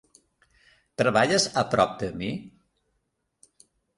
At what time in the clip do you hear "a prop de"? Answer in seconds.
1.63-2.09